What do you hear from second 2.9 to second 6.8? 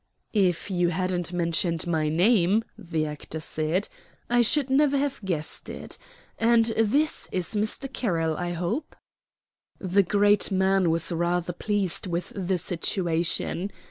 actor said, "I should never have guessed it. And